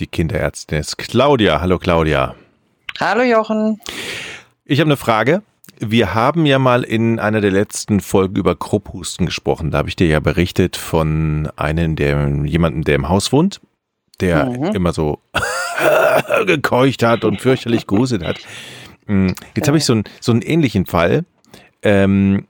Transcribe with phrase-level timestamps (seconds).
[0.00, 1.60] Die Kinderärztin ist Claudia.
[1.60, 2.34] Hallo Claudia.
[2.98, 3.78] Hallo Jochen.
[4.64, 5.42] Ich habe eine Frage.
[5.78, 9.70] Wir haben ja mal in einer der letzten Folgen über Krupphusten gesprochen.
[9.70, 13.60] Da habe ich dir ja berichtet von einem, der jemandem, der im Haus wohnt,
[14.20, 14.74] der mhm.
[14.74, 15.18] immer so
[16.46, 18.38] gekeucht hat und fürchterlich gehuset hat.
[19.04, 21.26] Hm, jetzt habe ich so, ein, so einen ähnlichen Fall.
[21.82, 22.46] Ähm,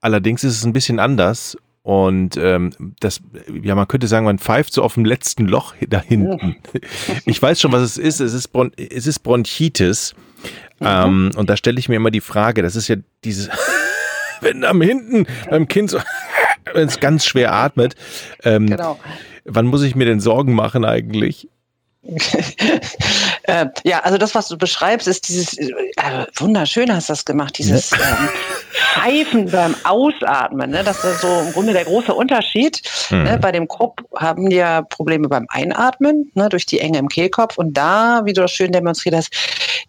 [0.00, 1.56] allerdings ist es ein bisschen anders.
[1.84, 3.20] Und ähm, das,
[3.62, 6.56] ja, man könnte sagen, man pfeift so auf dem letzten Loch da hinten.
[7.26, 8.20] Ich weiß schon, was es ist.
[8.20, 10.14] Es ist, Bron es ist Bronchitis.
[10.80, 10.86] Mhm.
[10.86, 13.50] Ähm, und da stelle ich mir immer die Frage, das ist ja dieses,
[14.40, 16.00] wenn am hinten beim Kind so,
[16.72, 17.96] wenn es ganz schwer atmet,
[18.44, 18.98] ähm, genau.
[19.44, 21.50] wann muss ich mir denn Sorgen machen eigentlich?
[23.42, 25.70] äh, ja, also das, was du beschreibst, ist dieses, äh,
[26.36, 28.28] wunderschön hast du das gemacht, dieses ähm,
[28.94, 30.70] Pfeifen beim Ausatmen.
[30.70, 30.84] Ne?
[30.84, 32.80] Das ist so im Grunde der große Unterschied.
[33.10, 33.16] Ne?
[33.16, 33.24] Mhm.
[33.24, 33.38] Ne?
[33.40, 36.48] Bei dem Krupp haben die ja Probleme beim Einatmen, ne?
[36.48, 37.58] durch die Enge im Kehlkopf.
[37.58, 39.30] Und da, wie du das schön demonstriert hast,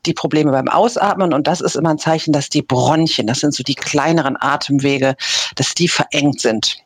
[0.05, 1.33] die Probleme beim Ausatmen.
[1.33, 5.15] Und das ist immer ein Zeichen, dass die Bronchien, das sind so die kleineren Atemwege,
[5.55, 6.77] dass die verengt sind.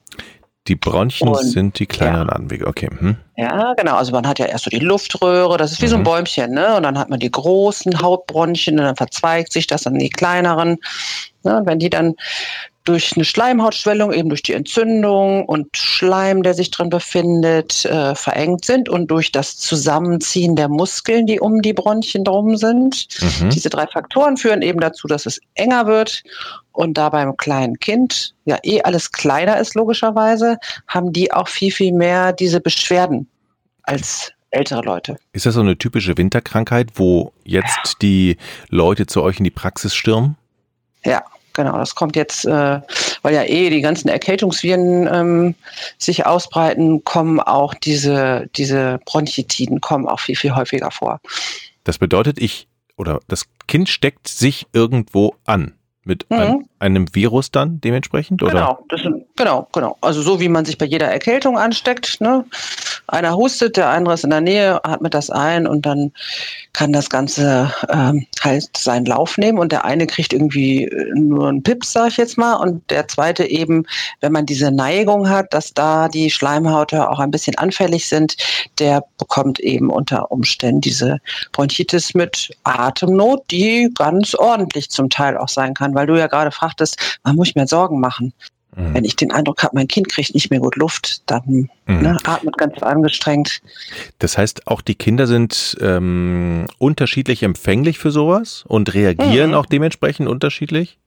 [0.68, 2.36] Die Bronchien und, sind die kleineren ja.
[2.36, 2.90] Anwege, okay.
[3.00, 3.18] Hm.
[3.38, 3.96] Ja, genau.
[3.96, 5.90] Also man hat ja erst so die Luftröhre, das ist wie mhm.
[5.90, 6.06] so ein mhm.
[6.06, 6.76] Bäumchen, ne?
[6.76, 10.78] Und dann hat man die großen Hautbronchien und dann verzweigt sich das an die kleineren.
[11.44, 11.58] Ne?
[11.58, 12.16] Und wenn die dann
[12.90, 18.66] durch eine Schleimhautschwellung, eben durch die Entzündung und Schleim, der sich drin befindet, äh, verengt
[18.66, 23.08] sind und durch das Zusammenziehen der Muskeln, die um die Bronchien drum sind.
[23.22, 23.52] Mhm.
[23.52, 26.24] Diese drei Faktoren führen eben dazu, dass es enger wird.
[26.72, 31.72] Und da beim kleinen Kind ja eh alles kleiner ist, logischerweise, haben die auch viel,
[31.72, 33.28] viel mehr diese Beschwerden
[33.84, 35.18] als ältere Leute.
[35.34, 37.92] Ist das so eine typische Winterkrankheit, wo jetzt ja.
[38.02, 38.38] die
[38.70, 40.38] Leute zu euch in die Praxis stürmen?
[41.06, 41.24] Ja,
[41.60, 42.80] Genau, das kommt jetzt, äh,
[43.22, 45.56] weil ja eh die ganzen Erkältungsviren ähm,
[45.98, 51.20] sich ausbreiten, kommen auch diese, diese Bronchitiden kommen auch viel, viel häufiger vor.
[51.84, 55.74] Das bedeutet, ich oder das Kind steckt sich irgendwo an.
[56.06, 56.38] Mit mhm.
[56.38, 58.42] ein, einem Virus dann dementsprechend?
[58.42, 58.54] Oder?
[58.54, 59.02] Genau, das,
[59.40, 59.98] genau, genau.
[60.02, 62.20] Also so wie man sich bei jeder Erkältung ansteckt.
[62.22, 62.46] Ne?
[63.08, 66.12] Einer hustet, der andere ist in der Nähe, atmet das ein und dann
[66.74, 71.48] kann das Ganze ähm, halt seinen Lauf nehmen und der eine kriegt irgendwie äh, nur
[71.48, 73.86] einen Pips, sag ich jetzt mal, und der zweite eben,
[74.20, 78.36] wenn man diese Neigung hat, dass da die Schleimhäute auch ein bisschen anfällig sind,
[78.78, 81.20] der bekommt eben unter Umständen diese
[81.54, 86.52] Bronchitis mit Atemnot, die ganz ordentlich zum Teil auch sein kann, weil du ja gerade
[86.52, 88.34] fragtest, man muss mir Sorgen machen.
[88.80, 88.94] Mhm.
[88.94, 92.02] Wenn ich den Eindruck habe, mein Kind kriegt nicht mehr gut Luft, dann mhm.
[92.02, 93.62] ne, atmet ganz angestrengt.
[94.20, 99.56] Das heißt, auch die Kinder sind ähm, unterschiedlich empfänglich für sowas und reagieren mhm.
[99.56, 100.98] auch dementsprechend unterschiedlich?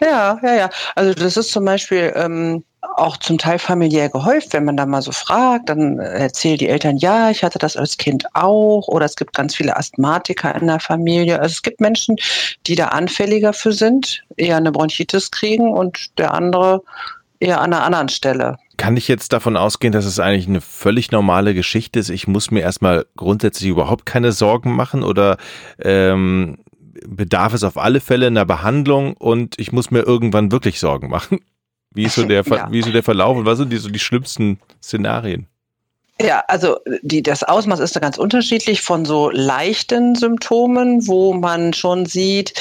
[0.00, 0.70] Ja, ja, ja.
[0.94, 5.02] Also das ist zum Beispiel ähm, auch zum Teil familiär gehäuft, wenn man da mal
[5.02, 9.16] so fragt, dann erzählen die Eltern, ja, ich hatte das als Kind auch oder es
[9.16, 11.40] gibt ganz viele Asthmatiker in der Familie.
[11.40, 12.16] Also es gibt Menschen,
[12.66, 16.82] die da anfälliger für sind, eher eine Bronchitis kriegen und der andere
[17.40, 18.56] eher an einer anderen Stelle.
[18.76, 22.10] Kann ich jetzt davon ausgehen, dass es eigentlich eine völlig normale Geschichte ist?
[22.10, 25.36] Ich muss mir erstmal grundsätzlich überhaupt keine Sorgen machen oder
[25.82, 26.58] ähm,
[27.06, 31.40] bedarf es auf alle Fälle einer Behandlung und ich muss mir irgendwann wirklich Sorgen machen?
[31.98, 32.70] Wie ist so der, ja.
[32.70, 35.48] wie ist so der Verlauf und was sind die, so die schlimmsten Szenarien?
[36.20, 41.72] Ja, also die, das Ausmaß ist da ganz unterschiedlich von so leichten Symptomen, wo man
[41.74, 42.54] schon sieht,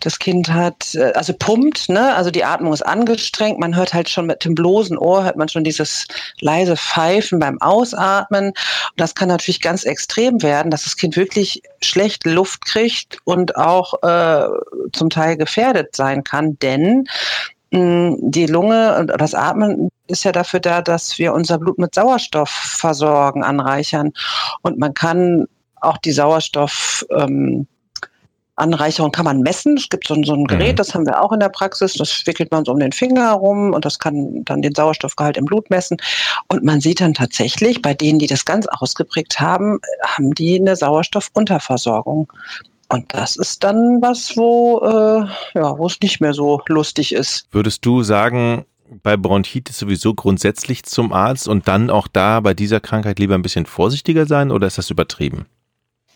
[0.00, 2.14] das Kind hat, äh, also pumpt, ne?
[2.14, 5.48] also die Atmung ist angestrengt, man hört halt schon mit dem bloßen Ohr, hört man
[5.48, 6.06] schon dieses
[6.40, 8.46] leise Pfeifen beim Ausatmen.
[8.46, 8.54] Und
[8.96, 13.94] das kann natürlich ganz extrem werden, dass das Kind wirklich schlecht Luft kriegt und auch
[14.02, 14.48] äh,
[14.92, 17.06] zum Teil gefährdet sein kann, denn
[17.74, 22.50] die Lunge und das Atmen ist ja dafür da, dass wir unser Blut mit Sauerstoff
[22.50, 24.12] versorgen, anreichern.
[24.62, 25.46] Und man kann
[25.80, 27.66] auch die Sauerstoffanreicherung
[28.58, 29.76] ähm, kann man messen.
[29.76, 30.76] Es gibt so, so ein Gerät, mhm.
[30.76, 31.94] das haben wir auch in der Praxis.
[31.94, 35.46] Das wickelt man so um den Finger herum und das kann dann den Sauerstoffgehalt im
[35.46, 35.96] Blut messen.
[36.48, 40.76] Und man sieht dann tatsächlich, bei denen, die das ganz ausgeprägt haben, haben die eine
[40.76, 42.30] Sauerstoffunterversorgung.
[42.88, 45.26] Und das ist dann was, wo, äh,
[45.58, 47.46] ja, wo es nicht mehr so lustig ist.
[47.50, 48.64] Würdest du sagen,
[49.02, 53.42] bei Bronchitis sowieso grundsätzlich zum Arzt und dann auch da bei dieser Krankheit lieber ein
[53.42, 55.46] bisschen vorsichtiger sein oder ist das übertrieben?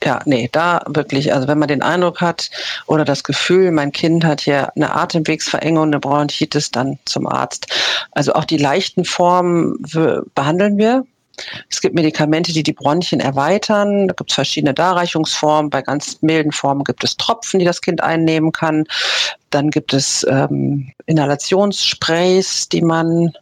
[0.05, 1.35] Ja, nee, da wirklich.
[1.35, 2.51] Also wenn man den Eindruck hat
[2.87, 7.67] oder das Gefühl, mein Kind hat hier eine Atemwegsverengung, eine Bronchitis, dann zum Arzt.
[8.13, 9.77] Also auch die leichten Formen
[10.35, 11.05] behandeln wir.
[11.69, 14.09] Es gibt Medikamente, die die Bronchien erweitern.
[14.09, 15.71] Da gibt es verschiedene Darreichungsformen.
[15.71, 18.85] Bei ganz milden Formen gibt es Tropfen, die das Kind einnehmen kann.
[19.51, 23.33] Dann gibt es ähm, Inhalationssprays, die man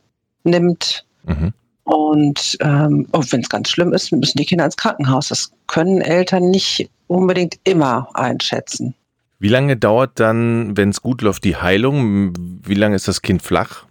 [0.44, 1.04] nimmt.
[1.25, 1.52] Mhm.
[1.84, 5.28] Und ähm, oh, wenn es ganz schlimm ist, müssen die Kinder ins Krankenhaus.
[5.28, 8.94] Das können Eltern nicht unbedingt immer einschätzen.
[9.38, 12.32] Wie lange dauert dann, wenn es gut läuft, die Heilung?
[12.64, 13.84] Wie lange ist das Kind flach?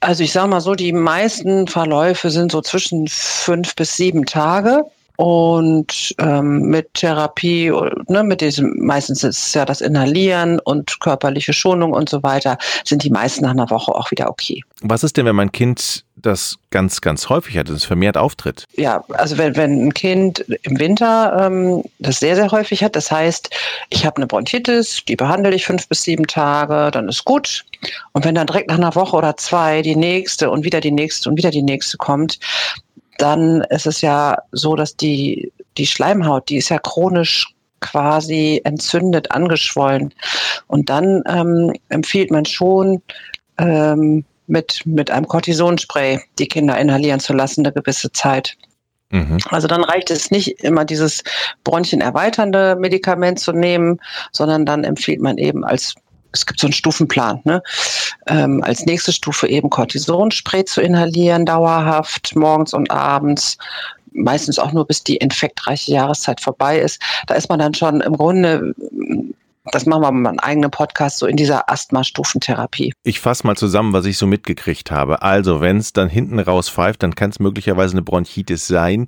[0.00, 4.84] Also ich sage mal so, die meisten Verläufe sind so zwischen fünf bis sieben Tage.
[5.16, 7.70] Und ähm, mit Therapie,
[8.08, 12.56] ne, mit diesem, meistens ist es ja das Inhalieren und körperliche Schonung und so weiter,
[12.86, 14.62] sind die meisten nach einer Woche auch wieder okay.
[14.80, 18.64] Was ist denn, wenn mein Kind das ganz, ganz häufig hat, dass es vermehrt auftritt?
[18.76, 23.10] Ja, also wenn, wenn ein Kind im Winter ähm, das sehr, sehr häufig hat, das
[23.10, 23.50] heißt,
[23.90, 27.64] ich habe eine Bronchitis, die behandle ich fünf bis sieben Tage, dann ist gut.
[28.12, 31.28] Und wenn dann direkt nach einer Woche oder zwei die nächste und wieder die nächste
[31.28, 32.38] und wieder die nächste kommt,
[33.18, 37.46] dann ist es ja so, dass die, die Schleimhaut, die ist ja chronisch
[37.80, 40.14] quasi entzündet, angeschwollen.
[40.66, 43.02] Und dann ähm, empfiehlt man schon,
[43.58, 48.56] ähm, mit, mit einem Cortisonspray die Kinder inhalieren zu lassen, eine gewisse Zeit.
[49.10, 49.38] Mhm.
[49.48, 51.22] Also dann reicht es nicht immer dieses
[51.64, 54.00] Bronchien erweiternde Medikament zu nehmen,
[54.32, 55.94] sondern dann empfiehlt man eben als
[56.32, 57.60] es gibt so einen Stufenplan, ne?
[58.28, 63.58] Ähm, als nächste Stufe eben Cortisonspray zu inhalieren, dauerhaft, morgens und abends,
[64.12, 67.02] meistens auch nur bis die infektreiche Jahreszeit vorbei ist.
[67.26, 68.74] Da ist man dann schon im Grunde
[69.64, 72.92] das machen wir mal einen eigenen Podcast, so in dieser Asthma-Stufentherapie.
[73.02, 75.22] Ich fasse mal zusammen, was ich so mitgekriegt habe.
[75.22, 79.06] Also, wenn es dann hinten raus pfeift, dann kann es möglicherweise eine Bronchitis sein.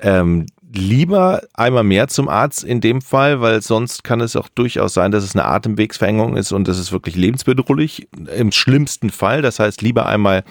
[0.00, 4.94] Ähm, lieber einmal mehr zum Arzt in dem Fall, weil sonst kann es auch durchaus
[4.94, 8.08] sein, dass es eine Atemwegsverengung ist und das ist wirklich lebensbedrohlich.
[8.36, 9.40] Im schlimmsten Fall.
[9.40, 10.42] Das heißt, lieber einmal,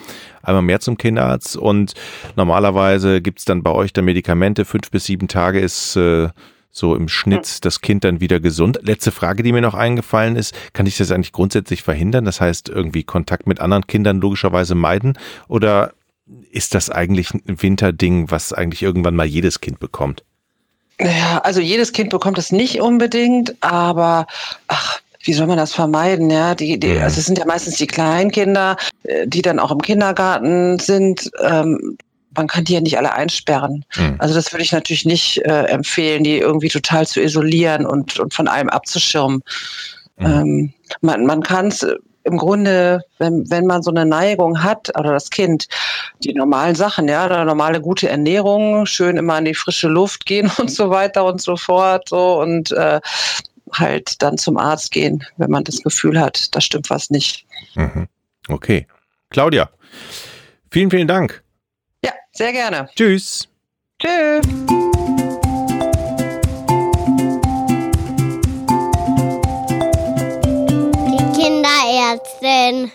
[0.41, 1.93] einmal mehr zum Kinderarzt und
[2.35, 4.65] normalerweise gibt es dann bei euch dann Medikamente.
[4.65, 6.29] Fünf bis sieben Tage ist äh,
[6.73, 8.79] so im Schnitt das Kind dann wieder gesund.
[8.81, 12.25] Letzte Frage, die mir noch eingefallen ist, kann ich das eigentlich grundsätzlich verhindern?
[12.25, 15.17] Das heißt, irgendwie Kontakt mit anderen Kindern logischerweise meiden
[15.47, 15.93] oder
[16.51, 20.23] ist das eigentlich ein Winterding, was eigentlich irgendwann mal jedes Kind bekommt?
[20.99, 24.25] Ja, also jedes Kind bekommt es nicht unbedingt, aber
[24.67, 26.29] ach, wie soll man das vermeiden?
[26.29, 29.81] Ja, die, die, also es sind ja meistens die Kleinkinder, äh, die dann auch im
[29.81, 31.29] Kindergarten sind.
[31.41, 31.97] Ähm,
[32.35, 33.85] man kann die ja nicht alle einsperren.
[33.95, 34.15] Mhm.
[34.19, 38.33] Also das würde ich natürlich nicht äh, empfehlen, die irgendwie total zu isolieren und, und
[38.33, 39.43] von allem abzuschirmen.
[40.17, 40.25] Mhm.
[40.25, 41.85] Ähm, man man kann es
[42.23, 45.67] im Grunde, wenn, wenn man so eine Neigung hat, oder das Kind,
[46.23, 50.51] die normalen Sachen, ja, eine normale gute Ernährung, schön immer in die frische Luft gehen
[50.57, 53.01] und so weiter und so fort, so und äh,
[53.73, 57.45] halt dann zum Arzt gehen, wenn man das Gefühl hat, da stimmt was nicht.
[57.75, 58.07] Mhm.
[58.47, 58.87] Okay.
[59.29, 59.69] Claudia,
[60.69, 61.42] vielen, vielen Dank.
[62.35, 62.89] Sehr gerne.
[62.95, 63.47] Tschüss.
[64.01, 64.41] Tschüss.
[71.35, 72.91] Kinderärztin